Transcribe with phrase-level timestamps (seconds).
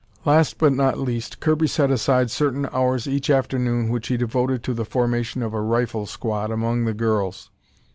[0.25, 4.73] Last but not least, Kirby set aside certain hours each afternoon which he devoted to
[4.73, 7.51] the formation of a rifle squad amongst the girls.